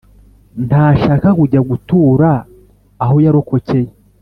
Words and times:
Ntashaka 0.67 1.27
kujya 1.39 1.61
gutura 1.69 2.31
aho 3.03 3.15
yarokokeye 3.25 3.89